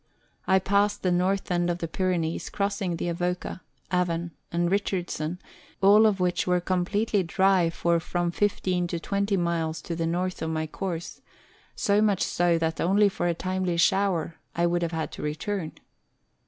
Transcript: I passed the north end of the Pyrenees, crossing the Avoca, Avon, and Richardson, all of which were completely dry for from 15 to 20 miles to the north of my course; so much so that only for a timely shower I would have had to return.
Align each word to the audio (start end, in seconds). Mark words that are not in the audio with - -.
I 0.47 0.57
passed 0.57 1.03
the 1.03 1.11
north 1.11 1.51
end 1.51 1.69
of 1.69 1.77
the 1.77 1.87
Pyrenees, 1.87 2.49
crossing 2.49 2.95
the 2.95 3.07
Avoca, 3.07 3.61
Avon, 3.93 4.31
and 4.51 4.71
Richardson, 4.71 5.37
all 5.79 6.07
of 6.07 6.19
which 6.19 6.47
were 6.47 6.59
completely 6.59 7.21
dry 7.21 7.69
for 7.69 7.99
from 7.99 8.31
15 8.31 8.87
to 8.87 8.99
20 8.99 9.37
miles 9.37 9.79
to 9.83 9.95
the 9.95 10.07
north 10.07 10.41
of 10.41 10.49
my 10.49 10.65
course; 10.65 11.21
so 11.75 12.01
much 12.01 12.23
so 12.23 12.57
that 12.57 12.81
only 12.81 13.09
for 13.09 13.27
a 13.27 13.35
timely 13.35 13.77
shower 13.77 14.37
I 14.55 14.65
would 14.65 14.81
have 14.81 14.91
had 14.91 15.11
to 15.11 15.21
return. 15.21 15.73